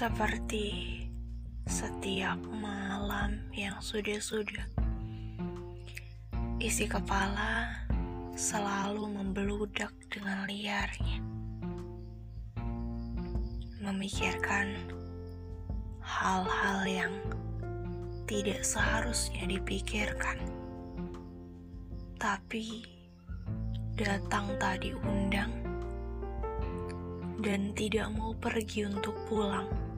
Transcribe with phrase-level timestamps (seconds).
[0.00, 0.96] Seperti
[1.68, 4.64] setiap malam yang sudah-sudah,
[6.56, 7.84] isi kepala
[8.32, 11.20] selalu membeludak dengan liarnya,
[13.84, 14.72] memikirkan
[16.00, 17.12] hal-hal yang
[18.24, 20.40] tidak seharusnya dipikirkan,
[22.16, 22.88] tapi
[24.00, 25.52] datang tadi undang
[27.44, 29.89] dan tidak mau pergi untuk pulang.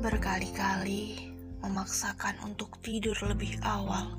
[0.00, 1.28] Berkali-kali
[1.60, 4.16] memaksakan untuk tidur lebih awal,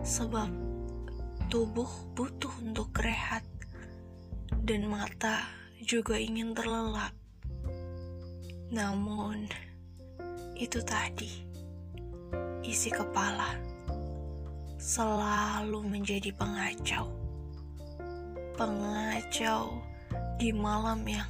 [0.00, 0.48] sebab
[1.52, 3.44] tubuh butuh untuk rehat,
[4.64, 5.44] dan mata
[5.84, 7.12] juga ingin terlelap.
[8.72, 9.44] Namun,
[10.56, 11.44] itu tadi
[12.64, 13.60] isi kepala
[14.80, 17.24] selalu menjadi pengacau
[18.54, 19.82] pengacau
[20.38, 21.26] di malam yang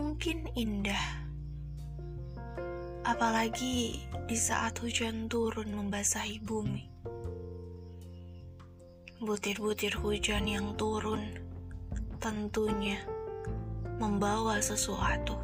[0.00, 1.21] mungkin indah.
[3.02, 3.98] Apalagi
[4.30, 6.86] di saat hujan turun membasahi bumi.
[9.18, 11.34] Butir-butir hujan yang turun
[12.22, 13.02] tentunya
[13.98, 15.34] membawa sesuatu.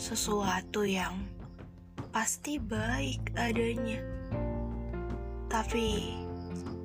[0.00, 1.28] Sesuatu yang
[2.08, 4.00] pasti baik adanya.
[5.52, 6.16] Tapi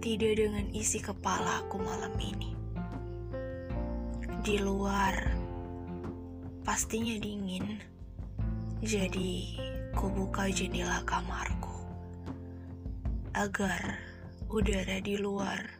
[0.03, 2.51] tidak dengan isi kepala aku malam ini.
[4.43, 5.15] Di luar,
[6.67, 7.92] pastinya dingin.
[8.83, 9.55] Jadi,
[9.95, 11.87] ku buka jendela kamarku
[13.31, 13.95] agar
[14.51, 15.79] udara di luar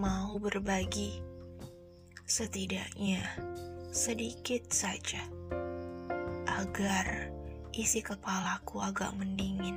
[0.00, 1.20] mau berbagi
[2.24, 3.20] setidaknya
[3.92, 5.20] sedikit saja
[6.48, 7.28] agar
[7.76, 9.76] isi kepalaku agak mendingin.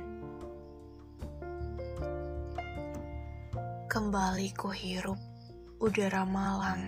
[3.92, 5.20] Kembali ku hirup
[5.84, 6.80] udara malam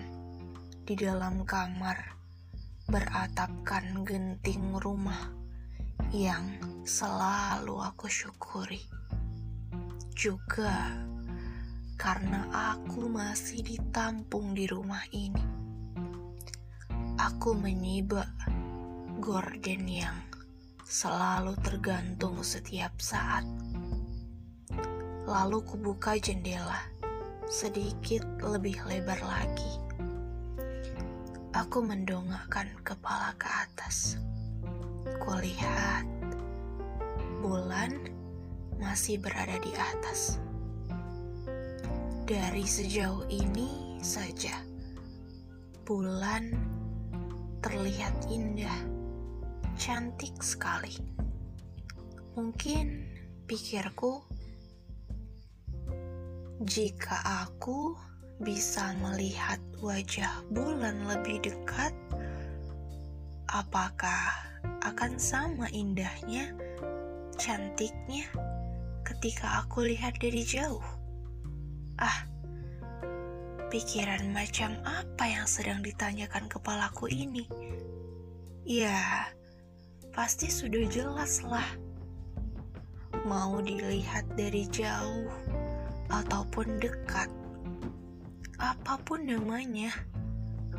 [0.88, 2.17] di dalam kamar
[2.88, 5.28] beratapkan genting rumah
[6.08, 6.56] yang
[6.88, 8.80] selalu aku syukuri.
[10.16, 10.96] Juga
[12.00, 15.44] karena aku masih ditampung di rumah ini.
[17.20, 18.32] Aku menyibak
[19.20, 20.16] gorden yang
[20.80, 23.44] selalu tergantung setiap saat.
[25.28, 26.88] Lalu kubuka jendela
[27.52, 29.87] sedikit lebih lebar lagi.
[31.58, 34.14] Aku mendongakkan kepala ke atas.
[35.18, 36.06] Kulihat
[37.42, 37.98] bulan
[38.78, 40.38] masih berada di atas.
[42.22, 44.54] Dari sejauh ini saja,
[45.82, 46.54] bulan
[47.58, 48.78] terlihat indah,
[49.74, 50.94] cantik sekali.
[52.38, 52.86] Mungkin
[53.50, 54.22] pikirku
[56.62, 57.18] jika
[57.50, 57.98] aku
[58.38, 61.90] bisa melihat wajah bulan lebih dekat,
[63.50, 64.30] apakah
[64.86, 66.54] akan sama indahnya,
[67.34, 68.30] cantiknya
[69.02, 70.82] ketika aku lihat dari jauh?
[71.98, 72.30] Ah,
[73.74, 77.42] pikiran macam apa yang sedang ditanyakan kepalaku ini?
[78.62, 79.26] Ya,
[80.14, 81.66] pasti sudah jelas lah.
[83.26, 85.26] Mau dilihat dari jauh
[86.06, 87.26] ataupun dekat,
[88.58, 89.94] apa pun namanya,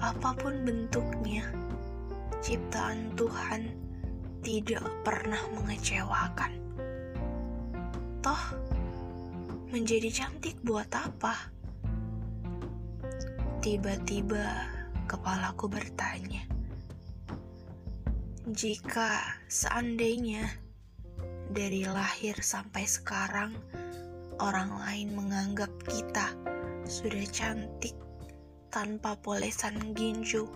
[0.03, 1.47] apa pun bentuknya,
[2.43, 3.71] ciptaan Tuhan
[4.43, 6.59] tidak pernah mengecewakan.
[8.19, 8.43] Toh,
[9.71, 11.55] menjadi cantik buat apa?
[13.63, 14.43] Tiba-tiba
[15.07, 16.43] kepalaku bertanya,
[18.51, 20.51] jika seandainya
[21.47, 23.55] dari lahir sampai sekarang
[24.43, 26.48] orang lain menganggap kita
[26.89, 27.93] sudah cantik
[28.73, 30.49] tanpa polesan ginju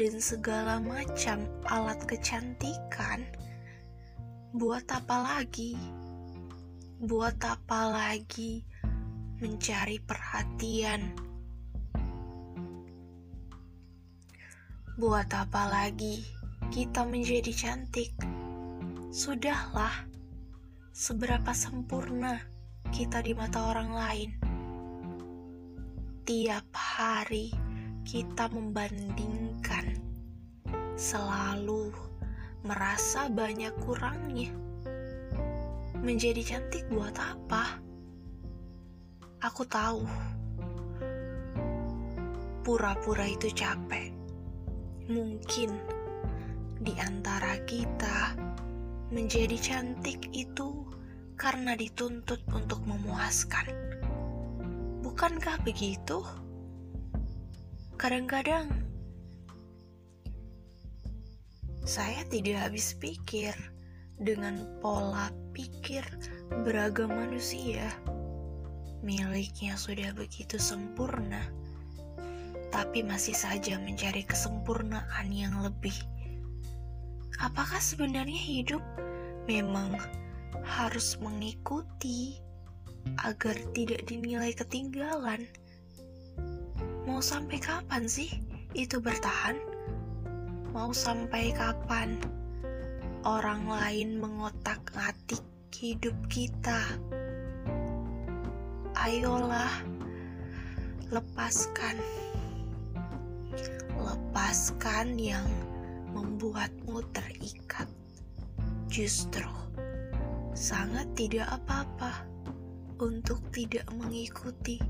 [0.00, 3.20] dan segala macam alat kecantikan.
[4.56, 5.76] Buat apa lagi?
[7.04, 8.64] Buat apa lagi
[9.44, 11.12] mencari perhatian?
[14.96, 16.24] Buat apa lagi
[16.72, 18.16] kita menjadi cantik?
[19.12, 20.08] Sudahlah,
[20.96, 22.40] seberapa sempurna
[22.88, 24.43] kita di mata orang lain.
[26.24, 27.52] Tiap hari
[28.00, 29.92] kita membandingkan,
[30.96, 31.92] selalu
[32.64, 34.48] merasa banyak kurangnya.
[36.00, 37.76] Menjadi cantik buat apa?
[39.44, 40.08] Aku tahu,
[42.64, 44.08] pura-pura itu capek.
[45.12, 45.76] Mungkin
[46.80, 48.32] di antara kita
[49.12, 50.88] menjadi cantik itu
[51.36, 53.83] karena dituntut untuk memuaskan.
[55.14, 56.26] Bukankah begitu?
[57.94, 58.66] Kadang-kadang
[61.86, 63.54] Saya tidak habis pikir
[64.18, 66.02] dengan pola pikir
[66.66, 67.94] beragam manusia.
[69.06, 71.46] Miliknya sudah begitu sempurna,
[72.74, 75.94] tapi masih saja mencari kesempurnaan yang lebih.
[77.38, 78.82] Apakah sebenarnya hidup
[79.46, 79.94] memang
[80.66, 82.42] harus mengikuti
[83.22, 85.48] agar tidak dinilai ketinggalan?
[87.04, 88.32] Mau sampai kapan sih
[88.72, 89.60] itu bertahan?
[90.72, 92.18] Mau sampai kapan
[93.22, 96.80] orang lain mengotak-atik hidup kita?
[98.96, 99.84] Ayolah,
[101.12, 102.00] lepaskan.
[103.94, 105.46] Lepaskan yang
[106.16, 107.86] membuatmu terikat.
[108.88, 109.50] Justru
[110.54, 112.33] sangat tidak apa-apa
[113.04, 114.80] untuk tidak mengikuti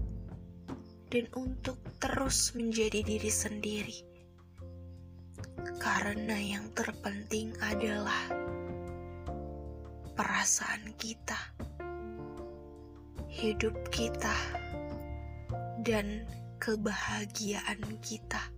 [1.10, 3.98] dan untuk terus menjadi diri sendiri
[5.82, 8.30] karena yang terpenting adalah
[10.14, 11.36] perasaan kita,
[13.26, 14.38] hidup kita,
[15.82, 16.22] dan
[16.62, 18.53] kebahagiaan kita.